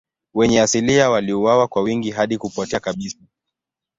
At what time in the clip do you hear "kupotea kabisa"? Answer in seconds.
2.37-3.17